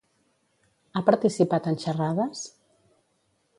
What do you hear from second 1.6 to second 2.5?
en xerrades?